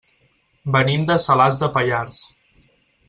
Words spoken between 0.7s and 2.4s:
Venim de Salàs de Pallars.